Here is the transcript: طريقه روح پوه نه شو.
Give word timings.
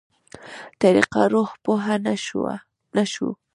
طريقه 0.81 1.21
روح 1.33 1.49
پوه 1.63 1.85
نه 2.97 3.03
شو. 3.13 3.27